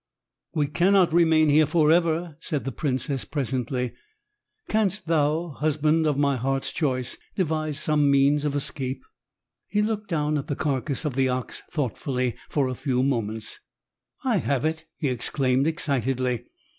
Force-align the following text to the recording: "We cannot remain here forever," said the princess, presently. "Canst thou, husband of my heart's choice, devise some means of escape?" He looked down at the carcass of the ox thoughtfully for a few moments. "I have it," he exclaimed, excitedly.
"We 0.55 0.65
cannot 0.65 1.13
remain 1.13 1.49
here 1.49 1.67
forever," 1.67 2.35
said 2.41 2.65
the 2.65 2.71
princess, 2.71 3.23
presently. 3.23 3.93
"Canst 4.67 5.05
thou, 5.05 5.49
husband 5.59 6.07
of 6.07 6.17
my 6.17 6.37
heart's 6.37 6.73
choice, 6.73 7.17
devise 7.35 7.79
some 7.79 8.09
means 8.09 8.43
of 8.43 8.55
escape?" 8.55 9.03
He 9.67 9.83
looked 9.83 10.09
down 10.09 10.39
at 10.39 10.47
the 10.47 10.55
carcass 10.55 11.05
of 11.05 11.13
the 11.13 11.29
ox 11.29 11.61
thoughtfully 11.71 12.35
for 12.49 12.67
a 12.67 12.73
few 12.73 13.03
moments. 13.03 13.59
"I 14.23 14.37
have 14.37 14.65
it," 14.65 14.85
he 14.97 15.07
exclaimed, 15.07 15.67
excitedly. 15.67 16.45